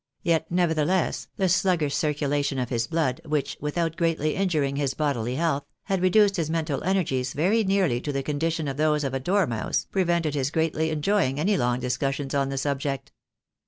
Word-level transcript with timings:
yet 0.23 0.49
nevertheless, 0.49 1.27
the 1.37 1.47
sluggish 1.47 1.93
circulation 1.95 2.57
of 2.57 2.69
his 2.69 2.87
blood, 2.87 3.21
which, 3.23 3.55
without 3.61 3.95
greatly 3.95 4.33
injuring 4.33 4.75
his 4.75 4.95
bodily 4.95 5.35
health, 5.35 5.63
had 5.83 6.01
reduced 6.01 6.37
his 6.37 6.49
mental 6.49 6.83
energies 6.83 7.33
very 7.33 7.63
nearly 7.63 8.01
to 8.01 8.11
the 8.11 8.23
condition 8.23 8.67
of 8.67 8.77
those 8.77 9.03
of 9.03 9.13
a 9.13 9.19
dormouse, 9.19 9.85
prevented 9.91 10.33
his 10.33 10.49
greatly 10.49 10.89
enjoying 10.89 11.39
any 11.39 11.55
long 11.55 11.79
discussions 11.79 12.33
on 12.33 12.49
the 12.49 12.57
subject. 12.57 13.11